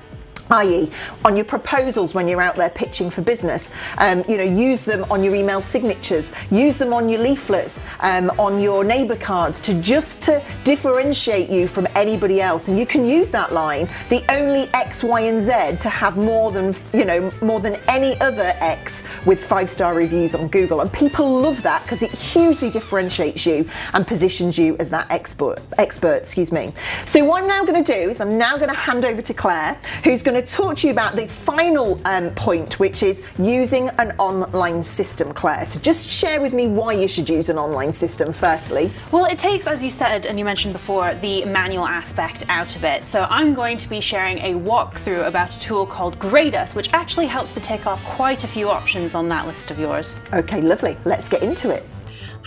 i.e., 0.52 0.92
on 1.26 1.36
your 1.36 1.46
proposals 1.46 2.14
when 2.14 2.28
you're 2.28 2.42
out 2.42 2.56
there 2.56 2.70
pitching 2.70 3.10
for 3.10 3.22
business. 3.22 3.72
Um, 3.98 4.24
you 4.28 4.38
know, 4.38 4.44
use 4.44 4.84
them 4.86 5.06
on 5.10 5.24
your 5.24 5.36
email 5.36 5.62
signatures, 5.62 6.32
use 6.52 6.78
them 6.78 6.94
on 6.94 7.10
your 7.10 7.22
leaflets, 7.22 7.82
um, 8.02 8.30
on 8.40 8.60
your 8.60 8.84
neighbour 8.84 9.16
cards 9.16 9.60
to 9.62 9.74
just 9.82 10.22
to 10.24 10.44
differentiate 10.64 11.50
you 11.50 11.68
from 11.68 11.88
anybody 11.96 12.42
else. 12.42 12.68
And 12.68 12.78
you 12.78 12.86
can 12.86 13.06
use 13.06 13.30
that 13.32 13.52
line, 13.52 13.88
the 14.10 14.24
only 14.31 14.69
X, 14.74 15.04
Y, 15.04 15.21
and 15.21 15.40
Z 15.40 15.81
to 15.81 15.90
have 15.90 16.18
more 16.18 16.52
than 16.52 16.76
you 16.94 17.06
know 17.06 17.31
more 17.42 17.60
than 17.60 17.80
any 17.88 18.19
other 18.21 18.54
X 18.60 19.04
with 19.26 19.44
five 19.44 19.69
star 19.69 19.94
reviews 19.94 20.36
on 20.36 20.48
Google. 20.48 20.81
And 20.81 20.92
people 20.92 21.42
love 21.42 21.62
that 21.64 21.83
because 21.83 22.02
it 22.02 22.12
hugely 22.12 22.69
differentiates 22.69 23.45
you 23.45 23.69
and 23.94 24.06
positions 24.06 24.57
you 24.57 24.76
as 24.80 24.90
that 24.90 25.10
expert. 25.10 25.60
Expert, 25.78 26.16
excuse 26.16 26.52
me. 26.52 26.74
So 27.06 27.24
what 27.26 27.42
I'm 27.42 27.48
now 27.48 27.66
going 27.66 27.83
to 27.83 27.94
do 27.94 28.10
is 28.10 28.21
I'm 28.21 28.38
now 28.38 28.57
going 28.57 28.69
to 28.69 28.76
hand 28.76 29.06
over 29.06 29.21
to 29.21 29.33
Claire, 29.33 29.80
who's 30.04 30.24
going 30.24 30.37
to 30.42 30.54
talk 30.54 30.78
to 30.78 30.88
you 30.88 30.94
about 30.94 31.16
the 31.16 31.28
final 31.28 32.00
um, 32.06 32.30
point, 32.36 32.80
which 32.80 33.04
is 33.04 33.26
using 33.40 33.90
an 33.98 34.14
online 34.18 34.84
system, 34.84 35.34
Claire. 35.34 35.66
So 35.66 35.80
just 35.80 36.08
share 36.08 36.42
with 36.42 36.54
me 36.54 36.68
why 36.68 36.94
you 36.94 37.08
should 37.08 37.30
use 37.30 37.50
an 37.50 37.58
online 37.58 37.94
system, 37.94 38.32
firstly. 38.32 38.92
Well, 39.12 39.26
it 39.26 39.40
takes, 39.40 39.68
as 39.68 39.84
you 39.84 39.90
said 39.90 40.26
and 40.26 40.38
you 40.38 40.46
mentioned 40.46 40.74
before, 40.74 41.14
the 41.16 41.46
manual 41.46 41.88
aspect 41.88 42.46
out 42.50 42.76
of 42.76 42.84
it. 42.84 43.04
So 43.04 43.26
I'm 43.30 43.54
going 43.54 43.78
to 43.78 43.90
be 43.90 44.00
sharing 44.00 44.38
a 44.40 44.54
walkthrough 44.54 45.28
about 45.28 45.56
a 45.56 45.60
tool 45.60 45.86
called 45.86 46.20
Grade.us, 46.20 46.76
which 46.76 46.94
actually 46.94 47.28
helps 47.28 47.54
to 47.54 47.60
take 47.60 47.88
off 47.88 48.04
quite 48.04 48.44
a 48.44 48.48
few 48.48 48.70
options 48.70 49.16
on 49.16 49.30
that 49.30 49.48
list 49.48 49.72
of 49.72 49.80
yours. 49.80 50.20
Okay, 50.34 50.62
lovely. 50.62 50.98
Let's 51.06 51.28
get 51.30 51.44
into 51.44 51.72
it. 51.72 51.86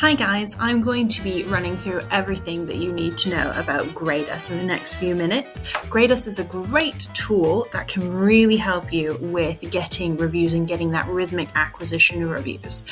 Hi 0.00 0.14
guys, 0.14 0.56
I'm 0.58 0.80
going 0.80 1.08
to 1.08 1.22
be 1.22 1.42
running 1.42 1.76
through 1.76 2.00
everything 2.10 2.64
that 2.64 2.76
you 2.76 2.90
need 2.90 3.18
to 3.18 3.28
know 3.28 3.52
about 3.54 3.94
Grade.us 3.94 4.50
in 4.50 4.56
the 4.56 4.64
next 4.64 4.94
few 4.94 5.14
minutes. 5.14 5.76
Grade.us 5.88 6.26
is 6.26 6.38
a 6.38 6.44
great 6.44 7.06
tool 7.12 7.68
that 7.72 7.86
can 7.86 8.10
really 8.10 8.56
help 8.56 8.94
you 8.94 9.18
with 9.20 9.70
getting 9.70 10.16
reviews 10.16 10.54
and 10.54 10.66
getting 10.66 10.92
that 10.92 11.06
rhythmic 11.06 11.50
acquisition 11.54 12.22
of 12.22 12.30
reviews. 12.30 12.82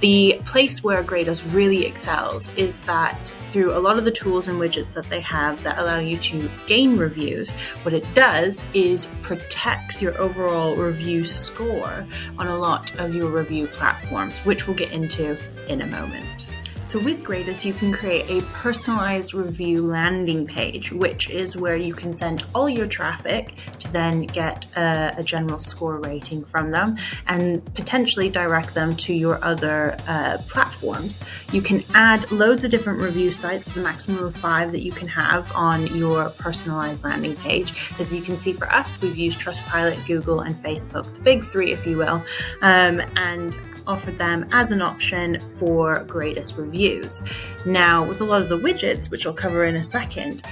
The 0.00 0.40
place 0.44 0.82
where 0.82 1.04
Grade.us 1.04 1.46
really 1.46 1.86
excels 1.86 2.48
is 2.56 2.80
that 2.80 3.28
through 3.48 3.72
a 3.72 3.78
lot 3.78 3.96
of 3.96 4.04
the 4.04 4.10
tools 4.10 4.48
and 4.48 4.58
widgets 4.58 4.92
that 4.94 5.04
they 5.04 5.20
have 5.20 5.62
that 5.62 5.78
allow 5.78 6.00
you 6.00 6.18
to 6.18 6.50
gain 6.66 6.96
reviews, 6.96 7.52
what 7.84 7.94
it 7.94 8.04
does 8.14 8.64
is 8.74 9.06
protects 9.22 10.02
your 10.02 10.20
overall 10.20 10.74
review 10.74 11.24
score 11.24 12.04
on 12.38 12.48
a 12.48 12.58
lot 12.58 12.92
of 12.98 13.14
your 13.14 13.30
review 13.30 13.68
platforms, 13.68 14.38
which 14.38 14.66
we'll 14.66 14.76
get 14.76 14.90
into 14.90 15.38
in 15.68 15.82
a 15.82 15.86
moment. 15.86 16.55
So 16.86 17.00
with 17.00 17.24
Grade.us, 17.24 17.64
you 17.64 17.72
can 17.72 17.92
create 17.92 18.30
a 18.30 18.46
personalized 18.52 19.34
review 19.34 19.84
landing 19.84 20.46
page, 20.46 20.92
which 20.92 21.28
is 21.28 21.56
where 21.56 21.74
you 21.74 21.92
can 21.92 22.12
send 22.12 22.46
all 22.54 22.68
your 22.68 22.86
traffic 22.86 23.56
to 23.80 23.92
then 23.92 24.22
get 24.22 24.66
a, 24.76 25.12
a 25.18 25.24
general 25.24 25.58
score 25.58 25.98
rating 25.98 26.44
from 26.44 26.70
them 26.70 26.96
and 27.26 27.64
potentially 27.74 28.28
direct 28.30 28.74
them 28.74 28.94
to 28.98 29.12
your 29.12 29.44
other 29.44 29.96
uh, 30.06 30.38
platforms. 30.48 31.20
You 31.50 31.60
can 31.60 31.82
add 31.92 32.30
loads 32.30 32.62
of 32.62 32.70
different 32.70 33.00
review 33.00 33.32
sites, 33.32 33.66
there's 33.66 33.78
a 33.78 33.82
maximum 33.82 34.22
of 34.22 34.36
five 34.36 34.70
that 34.70 34.82
you 34.82 34.92
can 34.92 35.08
have 35.08 35.50
on 35.56 35.88
your 35.88 36.30
personalized 36.38 37.02
landing 37.02 37.34
page. 37.34 37.90
As 37.98 38.14
you 38.14 38.22
can 38.22 38.36
see 38.36 38.52
for 38.52 38.72
us, 38.72 39.02
we've 39.02 39.16
used 39.16 39.40
Trustpilot, 39.40 40.06
Google, 40.06 40.42
and 40.42 40.54
Facebook, 40.62 41.12
the 41.12 41.20
big 41.20 41.42
three, 41.42 41.72
if 41.72 41.84
you 41.84 41.98
will. 41.98 42.22
Um, 42.62 43.02
and 43.16 43.58
offered 43.86 44.18
them 44.18 44.46
as 44.52 44.70
an 44.70 44.82
option 44.82 45.38
for 45.58 46.04
greatest 46.04 46.56
reviews. 46.56 47.22
Now, 47.64 48.04
with 48.04 48.20
a 48.20 48.24
lot 48.24 48.42
of 48.42 48.48
the 48.48 48.58
widgets, 48.58 49.10
which 49.10 49.26
I'll 49.26 49.32
cover 49.32 49.64
in 49.64 49.76
a 49.76 49.84
second, 49.84 50.42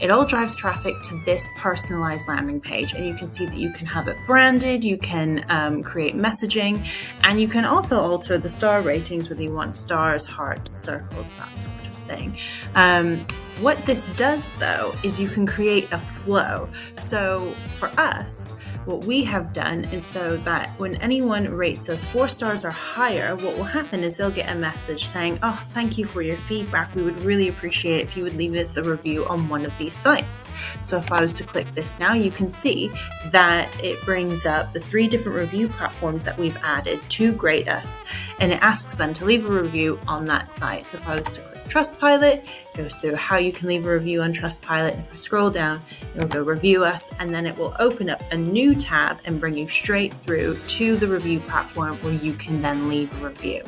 it 0.00 0.10
all 0.10 0.24
drives 0.24 0.56
traffic 0.56 0.94
to 1.02 1.20
this 1.24 1.48
personalized 1.58 2.26
landing 2.26 2.60
page, 2.60 2.94
and 2.94 3.06
you 3.06 3.14
can 3.14 3.28
see 3.28 3.46
that 3.46 3.56
you 3.56 3.70
can 3.70 3.86
have 3.86 4.08
it 4.08 4.16
branded, 4.26 4.84
you 4.84 4.98
can 4.98 5.44
um, 5.48 5.82
create 5.82 6.16
messaging, 6.16 6.86
and 7.22 7.40
you 7.40 7.48
can 7.48 7.64
also 7.64 8.00
alter 8.00 8.36
the 8.36 8.48
star 8.48 8.82
ratings 8.82 9.30
whether 9.30 9.42
you 9.42 9.54
want 9.54 9.74
stars, 9.74 10.26
hearts, 10.26 10.72
circles, 10.72 11.32
that 11.38 11.60
sort 11.60 11.86
of 11.86 11.96
thing. 12.08 12.36
Um, 12.74 13.24
what 13.60 13.84
this 13.86 14.06
does 14.16 14.50
though 14.58 14.94
is 15.04 15.20
you 15.20 15.28
can 15.28 15.46
create 15.46 15.90
a 15.92 15.98
flow. 15.98 16.68
So 16.96 17.54
for 17.78 17.88
us, 17.98 18.52
what 18.86 19.04
we 19.04 19.24
have 19.24 19.52
done 19.52 19.84
is 19.84 20.04
so 20.04 20.36
that 20.38 20.70
when 20.78 20.96
anyone 20.96 21.48
rates 21.48 21.88
us 21.88 22.04
four 22.04 22.28
stars 22.28 22.64
or 22.64 22.70
higher, 22.70 23.34
what 23.36 23.56
will 23.56 23.64
happen 23.64 24.04
is 24.04 24.16
they'll 24.16 24.30
get 24.30 24.50
a 24.50 24.54
message 24.54 25.06
saying, 25.06 25.38
Oh, 25.42 25.60
thank 25.70 25.96
you 25.96 26.04
for 26.04 26.22
your 26.22 26.36
feedback. 26.36 26.94
We 26.94 27.02
would 27.02 27.20
really 27.22 27.48
appreciate 27.48 28.00
if 28.02 28.16
you 28.16 28.22
would 28.24 28.36
leave 28.36 28.54
us 28.54 28.76
a 28.76 28.82
review 28.82 29.24
on 29.26 29.48
one 29.48 29.64
of 29.64 29.76
these 29.78 29.94
sites. 29.94 30.50
So 30.80 30.98
if 30.98 31.10
I 31.10 31.20
was 31.20 31.32
to 31.34 31.44
click 31.44 31.66
this 31.74 31.98
now, 31.98 32.14
you 32.14 32.30
can 32.30 32.50
see 32.50 32.90
that 33.30 33.82
it 33.82 34.00
brings 34.04 34.46
up 34.46 34.72
the 34.72 34.80
three 34.80 35.08
different 35.08 35.38
review 35.38 35.68
platforms 35.68 36.24
that 36.24 36.38
we've 36.38 36.56
added 36.62 37.00
to 37.02 37.32
Grade.us, 37.32 38.00
and 38.38 38.52
it 38.52 38.62
asks 38.62 38.94
them 38.94 39.14
to 39.14 39.24
leave 39.24 39.46
a 39.46 39.52
review 39.52 39.98
on 40.06 40.26
that 40.26 40.52
site. 40.52 40.86
So 40.86 40.98
if 40.98 41.08
I 41.08 41.16
was 41.16 41.26
to 41.26 41.40
click 41.40 41.53
Trustpilot, 41.68 42.46
goes 42.76 42.94
through 42.96 43.16
how 43.16 43.36
you 43.36 43.52
can 43.52 43.68
leave 43.68 43.86
a 43.86 43.92
review 43.92 44.22
on 44.22 44.32
Trustpilot. 44.32 44.98
If 44.98 45.12
I 45.12 45.16
scroll 45.16 45.50
down, 45.50 45.82
it'll 46.14 46.28
go 46.28 46.42
review 46.42 46.84
us, 46.84 47.10
and 47.18 47.34
then 47.34 47.46
it 47.46 47.56
will 47.56 47.74
open 47.78 48.10
up 48.10 48.22
a 48.32 48.36
new 48.36 48.74
tab 48.74 49.18
and 49.24 49.40
bring 49.40 49.56
you 49.56 49.66
straight 49.66 50.12
through 50.12 50.56
to 50.56 50.96
the 50.96 51.06
review 51.06 51.40
platform 51.40 51.96
where 51.96 52.14
you 52.14 52.34
can 52.34 52.60
then 52.62 52.88
leave 52.88 53.12
a 53.20 53.28
review. 53.28 53.62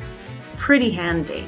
Pretty 0.57 0.91
handy. 0.91 1.45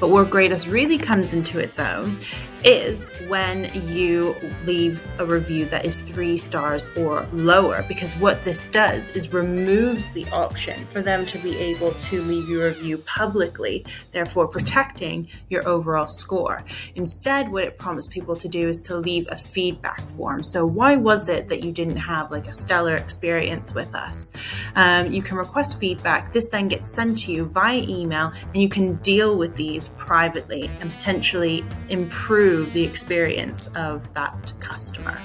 But 0.00 0.08
where 0.08 0.24
Grade.us 0.24 0.66
really 0.66 0.98
comes 0.98 1.32
into 1.32 1.58
its 1.58 1.78
own 1.78 2.18
is 2.64 3.10
when 3.28 3.70
you 3.86 4.34
leave 4.64 5.06
a 5.18 5.26
review 5.26 5.66
that 5.66 5.84
is 5.84 5.98
three 5.98 6.36
stars 6.38 6.86
or 6.96 7.26
lower, 7.32 7.84
because 7.86 8.14
what 8.16 8.42
this 8.42 8.64
does 8.70 9.10
is 9.10 9.32
removes 9.32 10.12
the 10.12 10.26
option 10.30 10.78
for 10.86 11.02
them 11.02 11.26
to 11.26 11.38
be 11.38 11.56
able 11.56 11.92
to 11.92 12.22
leave 12.22 12.48
your 12.48 12.68
review 12.68 12.96
publicly, 12.98 13.84
therefore 14.12 14.48
protecting 14.48 15.28
your 15.50 15.66
overall 15.68 16.06
score. 16.06 16.64
Instead, 16.94 17.52
what 17.52 17.64
it 17.64 17.78
prompts 17.78 18.06
people 18.06 18.34
to 18.34 18.48
do 18.48 18.68
is 18.68 18.80
to 18.80 18.96
leave 18.96 19.26
a 19.30 19.36
feedback 19.36 20.00
form. 20.10 20.42
So, 20.42 20.64
why 20.64 20.96
was 20.96 21.28
it 21.28 21.48
that 21.48 21.62
you 21.62 21.70
didn't 21.70 21.96
have 21.96 22.30
like 22.30 22.46
a 22.46 22.54
stellar 22.54 22.94
experience 22.94 23.74
with 23.74 23.94
us? 23.94 24.32
Um, 24.74 25.12
you 25.12 25.20
can 25.20 25.36
request 25.36 25.78
feedback. 25.78 26.32
This 26.32 26.48
then 26.48 26.68
gets 26.68 26.92
sent 26.94 27.18
to 27.24 27.32
you 27.32 27.44
via 27.44 27.82
email, 27.82 28.32
and 28.52 28.62
you 28.62 28.70
can 28.70 28.94
deal 28.96 29.36
with 29.36 29.54
these 29.54 29.88
privately 29.88 30.70
and 30.80 30.90
potentially 30.90 31.62
improve 31.90 32.53
improve 32.54 32.72
the 32.72 32.84
experience 32.84 33.68
of 33.74 34.12
that 34.14 34.52
customer. 34.60 35.20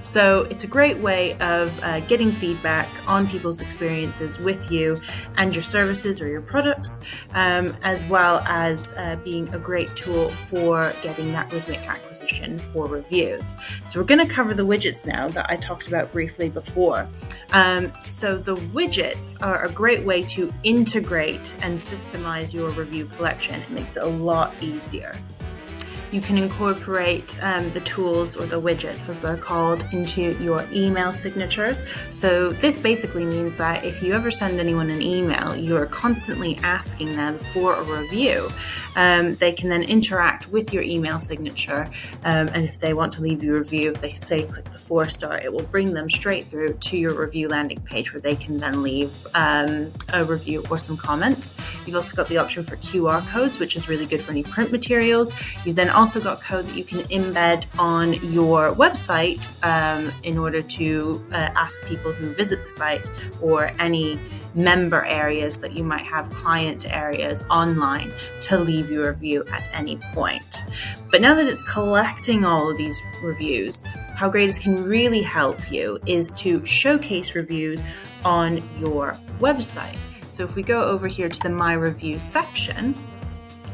So 0.00 0.42
it's 0.44 0.62
a 0.62 0.68
great 0.68 0.96
way 0.98 1.36
of 1.38 1.76
uh, 1.82 2.00
getting 2.00 2.30
feedback 2.30 2.88
on 3.08 3.26
people's 3.26 3.60
experiences 3.60 4.38
with 4.38 4.70
you 4.70 4.96
and 5.36 5.52
your 5.52 5.64
services 5.64 6.20
or 6.20 6.28
your 6.28 6.40
products, 6.40 7.00
um, 7.34 7.76
as 7.82 8.04
well 8.06 8.38
as 8.46 8.94
uh, 8.96 9.16
being 9.24 9.52
a 9.52 9.58
great 9.58 9.94
tool 9.96 10.30
for 10.30 10.94
getting 11.02 11.32
that 11.32 11.52
rhythmic 11.52 11.80
acquisition 11.80 12.58
for 12.58 12.86
reviews. 12.86 13.56
So 13.86 13.98
we're 13.98 14.06
going 14.06 14.24
to 14.24 14.32
cover 14.32 14.54
the 14.54 14.64
widgets 14.64 15.04
now 15.04 15.28
that 15.30 15.50
I 15.50 15.56
talked 15.56 15.88
about 15.88 16.12
briefly 16.12 16.48
before. 16.48 17.08
Um, 17.52 17.92
so 18.00 18.38
the 18.38 18.54
widgets 18.54 19.34
are 19.42 19.64
a 19.64 19.72
great 19.72 20.04
way 20.04 20.22
to 20.22 20.54
integrate 20.62 21.56
and 21.60 21.76
systemize 21.76 22.54
your 22.54 22.70
review 22.70 23.06
collection. 23.06 23.60
It 23.60 23.70
makes 23.70 23.96
it 23.96 24.04
a 24.04 24.08
lot 24.08 24.62
easier 24.62 25.12
you 26.10 26.20
can 26.20 26.38
incorporate 26.38 27.36
um, 27.42 27.70
the 27.70 27.80
tools 27.80 28.36
or 28.36 28.46
the 28.46 28.60
widgets, 28.60 29.08
as 29.08 29.22
they're 29.22 29.36
called, 29.36 29.84
into 29.92 30.36
your 30.42 30.66
email 30.72 31.12
signatures. 31.12 31.84
So, 32.10 32.50
this 32.52 32.78
basically 32.78 33.24
means 33.24 33.58
that 33.58 33.84
if 33.84 34.02
you 34.02 34.14
ever 34.14 34.30
send 34.30 34.60
anyone 34.60 34.90
an 34.90 35.02
email, 35.02 35.56
you're 35.56 35.86
constantly 35.86 36.58
asking 36.62 37.16
them 37.16 37.38
for 37.38 37.74
a 37.74 37.82
review. 37.82 38.48
Um, 38.96 39.34
they 39.36 39.52
can 39.52 39.68
then 39.68 39.82
interact 39.82 40.48
with 40.48 40.72
your 40.72 40.82
email 40.82 41.18
signature, 41.18 41.90
um, 42.24 42.48
and 42.48 42.64
if 42.64 42.80
they 42.80 42.94
want 42.94 43.12
to 43.12 43.22
leave 43.22 43.42
you 43.42 43.54
a 43.54 43.58
review, 43.58 43.92
they 43.92 44.12
say 44.12 44.42
click 44.42 44.64
the 44.72 44.78
four 44.78 45.08
star, 45.08 45.38
it 45.38 45.52
will 45.52 45.62
bring 45.64 45.94
them 45.94 46.10
straight 46.10 46.46
through 46.46 46.74
to 46.74 46.96
your 46.96 47.14
review 47.14 47.48
landing 47.48 47.80
page 47.82 48.12
where 48.12 48.20
they 48.20 48.34
can 48.34 48.58
then 48.58 48.82
leave 48.82 49.26
um, 49.34 49.92
a 50.12 50.24
review 50.24 50.64
or 50.70 50.78
some 50.78 50.96
comments. 50.96 51.56
You've 51.86 51.96
also 51.96 52.16
got 52.16 52.28
the 52.28 52.38
option 52.38 52.64
for 52.64 52.76
QR 52.76 53.26
codes, 53.28 53.58
which 53.58 53.76
is 53.76 53.88
really 53.88 54.06
good 54.06 54.20
for 54.20 54.32
any 54.32 54.42
print 54.42 54.72
materials. 54.72 55.32
You've 55.64 55.76
then 55.76 55.90
also 55.98 56.20
got 56.20 56.40
code 56.40 56.64
that 56.64 56.76
you 56.76 56.84
can 56.84 57.00
embed 57.08 57.66
on 57.76 58.12
your 58.32 58.72
website 58.76 59.48
um, 59.64 60.12
in 60.22 60.38
order 60.38 60.62
to 60.62 61.26
uh, 61.32 61.50
ask 61.56 61.84
people 61.86 62.12
who 62.12 62.32
visit 62.34 62.62
the 62.62 62.68
site 62.68 63.04
or 63.42 63.72
any 63.80 64.16
member 64.54 65.04
areas 65.04 65.60
that 65.60 65.72
you 65.72 65.82
might 65.82 66.06
have 66.06 66.30
client 66.30 66.88
areas 66.92 67.42
online 67.50 68.12
to 68.40 68.60
leave 68.60 68.88
your 68.88 69.10
review 69.10 69.44
at 69.50 69.68
any 69.72 69.96
point. 70.14 70.62
But 71.10 71.20
now 71.20 71.34
that 71.34 71.48
it's 71.48 71.64
collecting 71.64 72.44
all 72.44 72.70
of 72.70 72.78
these 72.78 73.02
reviews, 73.20 73.82
how 74.14 74.28
Grade.us 74.28 74.60
can 74.60 74.84
really 74.84 75.22
help 75.22 75.72
you 75.72 75.98
is 76.06 76.30
to 76.34 76.64
showcase 76.64 77.34
reviews 77.34 77.82
on 78.24 78.58
your 78.78 79.16
website. 79.40 79.98
So 80.28 80.44
if 80.44 80.54
we 80.54 80.62
go 80.62 80.84
over 80.84 81.08
here 81.08 81.28
to 81.28 81.40
the 81.40 81.50
My 81.50 81.72
Review 81.72 82.20
section, 82.20 82.94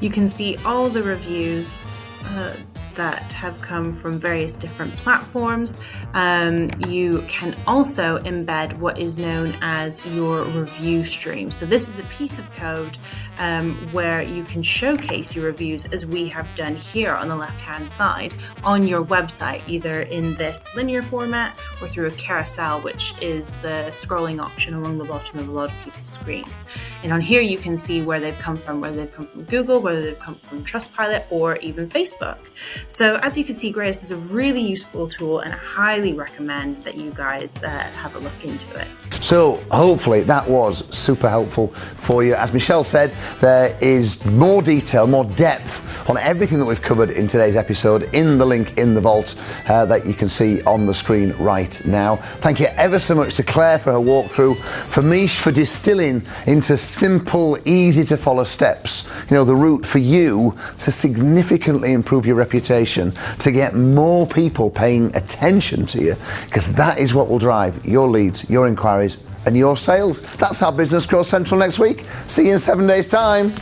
you 0.01 0.09
can 0.09 0.27
see 0.27 0.57
all 0.65 0.89
the 0.89 1.03
reviews 1.03 1.85
uh, 2.25 2.57
that 2.95 3.33
have 3.33 3.61
come 3.61 3.93
from 3.93 4.19
various 4.19 4.55
different 4.55 4.97
platforms. 4.97 5.79
Um, 6.15 6.71
you 6.89 7.25
can 7.29 7.57
also 7.67 8.19
embed 8.21 8.79
what 8.79 8.99
is 8.99 9.19
known 9.19 9.55
as 9.63 10.05
your 10.07 10.45
review 10.45 11.05
stream. 11.05 11.51
So, 11.51 11.67
this 11.67 11.89
is 11.89 11.99
a 11.99 12.09
piece 12.09 12.39
of 12.39 12.53
code 12.53 12.97
um, 13.39 13.75
where 13.93 14.23
you 14.23 14.45
can 14.45 14.63
showcase 14.63 15.35
your 15.35 15.47
reviews 15.47 15.85
as 15.87 16.07
we 16.07 16.29
have 16.29 16.49
done 16.57 16.77
here 16.77 17.15
on 17.15 17.29
the 17.29 17.37
left 17.37 17.61
hand 17.61 17.91
side 17.91 18.35
on 18.63 18.87
your 18.87 19.05
website, 19.05 19.63
either 19.69 20.03
in 20.03 20.35
this 20.37 20.75
linear 20.77 21.03
format 21.03 21.59
or 21.81 21.89
through 21.89 22.07
a 22.07 22.13
carousel, 22.13 22.81
which 22.81 23.15
is 23.21 23.55
the 23.57 23.89
scrolling 23.91 24.41
option 24.41 24.75
along 24.75 24.99
the 24.99 25.05
bottom 25.05 25.39
of 25.39 25.49
a 25.49 25.51
lot 25.51 25.71
of 25.71 25.85
people's 25.85 26.09
screens. 26.09 26.65
And 27.03 27.13
on 27.13 27.21
here, 27.21 27.41
you 27.41 27.59
can 27.59 27.77
see 27.77 28.03
where 28.03 28.21
they've 28.21 28.39
come 28.39 28.57
from, 28.57 28.81
whether 28.81 28.97
they've 28.97 29.13
come 29.13 29.27
from 29.27 29.45
Google, 29.45 29.81
whether 29.81 30.01
they've 30.01 30.19
come 30.19 30.37
from 30.37 30.65
Trustpilot, 30.65 31.25
or 31.31 31.57
even 31.57 31.89
Facebook. 31.89 32.39
So, 32.89 33.17
as 33.17 33.37
you 33.39 33.45
can 33.45 33.55
see, 33.55 33.71
Grade.us 33.71 34.05
is 34.05 34.11
a 34.11 34.17
really 34.17 34.61
useful 34.61 35.09
tool, 35.09 35.41
and 35.41 35.53
I 35.53 35.57
highly 35.57 36.13
recommend 36.13 36.79
that 36.79 36.97
you 36.97 37.11
guys 37.13 37.63
uh, 37.63 37.69
have 37.69 38.15
a 38.15 38.19
look 38.19 38.45
into 38.45 38.79
it. 38.79 38.87
So, 39.11 39.57
hopefully, 39.71 40.23
that 40.25 40.49
was 40.49 40.87
super 40.95 41.29
helpful 41.29 41.69
for 41.69 42.23
you. 42.23 42.35
As 42.35 42.53
Michelle 42.53 42.85
said, 42.85 43.15
there 43.41 43.77
is 43.81 44.25
more 44.25 44.63
detail, 44.63 45.07
more 45.07 45.25
depth 45.25 45.81
on 46.09 46.19
everything 46.19 46.59
that 46.59 46.67
we've 46.67 46.83
covered 46.83 47.11
in 47.11 47.27
today's 47.27 47.57
episode 47.57 48.03
in 48.15 48.37
the 48.37 48.45
link 48.45 48.77
in 48.77 48.95
the 48.95 49.01
vault 49.01 49.43
uh, 49.69 49.87
that 49.87 50.07
you 50.07 50.13
can 50.13 50.29
see 50.29 50.63
on 50.65 50.85
the 50.85 50.93
screen 50.93 51.33
right 51.39 51.85
now. 51.87 52.17
Thank 52.17 52.61
you 52.61 52.67
ever 52.77 52.99
so 52.99 53.15
much 53.15 53.35
to 53.37 53.43
Claire 53.43 53.79
for 53.79 53.93
her 53.93 53.99
walkthrough, 53.99 54.59
for 54.63 55.01
Mish 55.01 55.39
for 55.41 55.51
distilling 55.51 56.23
into 56.47 56.77
simple, 56.77 57.57
easy 57.65 58.05
to 58.05 58.17
follow 58.17 58.45
steps, 58.45 59.09
you 59.31 59.37
know, 59.37 59.45
the 59.45 59.57
route 59.57 59.87
for 59.87 59.99
you 59.99 60.55
to 60.79 60.91
significantly 60.91 61.93
improve 61.93 62.27
your 62.27 62.37
reputation, 62.37 62.74
to 62.83 63.53
get 63.53 63.75
more 63.75 64.27
people 64.27 64.71
paying 64.71 65.15
attention 65.15 65.87
to 65.87 66.03
you, 66.03 66.15
because 66.47 66.73
that 66.75 66.99
is 66.99 67.15
what 67.15 67.29
will 67.29 67.39
drive 67.39 67.85
your 67.85 68.09
leads, 68.09 68.49
your 68.51 68.67
inquiries, 68.67 69.19
and 69.47 69.57
your 69.57 69.77
sales. 69.77 70.23
That's 70.37 70.63
our 70.63 70.73
Business 70.73 71.07
Growth 71.07 71.27
Central 71.27 71.61
next 71.61 71.79
week. 71.79 72.01
See 72.27 72.47
you 72.47 72.55
in 72.55 72.59
seven 72.59 72.87
days' 72.87 73.09
time. 73.09 73.53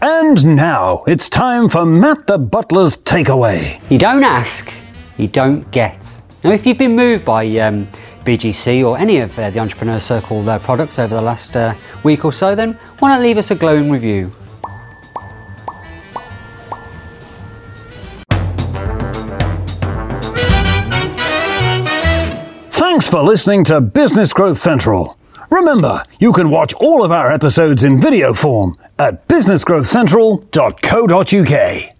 And 0.00 0.56
now 0.56 1.04
it's 1.06 1.28
time 1.28 1.68
for 1.68 1.84
Matt 1.84 2.26
the 2.26 2.38
Butler's 2.38 2.96
takeaway. 2.96 3.80
You 3.90 3.98
don't 3.98 4.24
ask, 4.24 4.72
you 5.16 5.28
don't 5.28 5.70
get. 5.70 5.98
Now, 6.42 6.50
if 6.52 6.66
you've 6.66 6.78
been 6.78 6.96
moved 6.96 7.24
by 7.24 7.46
um, 7.58 7.88
BGC 8.24 8.86
or 8.86 8.98
any 8.98 9.18
of 9.18 9.38
uh, 9.38 9.50
the 9.50 9.60
Entrepreneur 9.60 9.98
Circle 9.98 10.48
uh, 10.48 10.58
products 10.58 10.98
over 10.98 11.14
the 11.14 11.22
last 11.22 11.56
uh, 11.56 11.74
week 12.02 12.24
or 12.24 12.32
so, 12.32 12.54
then 12.54 12.74
why 12.98 13.10
not 13.10 13.22
leave 13.22 13.38
us 13.38 13.50
a 13.50 13.54
glowing 13.54 13.90
review? 13.90 14.32
For 23.14 23.22
listening 23.22 23.62
to 23.62 23.80
Business 23.80 24.32
Growth 24.32 24.58
Central. 24.58 25.16
Remember, 25.48 26.02
you 26.18 26.32
can 26.32 26.50
watch 26.50 26.74
all 26.74 27.04
of 27.04 27.12
our 27.12 27.30
episodes 27.30 27.84
in 27.84 28.00
video 28.00 28.34
form 28.34 28.74
at 28.98 29.28
businessgrowthcentral.co.uk. 29.28 31.93